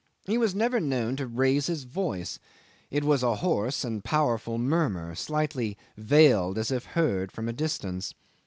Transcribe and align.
He 0.25 0.39
was 0.39 0.55
never 0.55 0.79
known 0.79 1.15
to 1.17 1.27
raise 1.27 1.67
his 1.67 1.83
voice. 1.83 2.39
It 2.89 3.03
was 3.03 3.21
a 3.21 3.35
hoarse 3.35 3.83
and 3.85 4.03
powerful 4.03 4.57
murmur, 4.57 5.13
slightly 5.13 5.77
veiled 5.95 6.57
as 6.57 6.71
if 6.71 6.85
heard 6.85 7.31
from 7.31 7.47
a 7.47 7.53
distance. 7.53 8.15